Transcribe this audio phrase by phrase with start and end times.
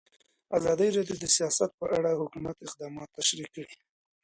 [0.57, 3.75] ازادي راډیو د سیاست په اړه د حکومت اقدامات تشریح کړي.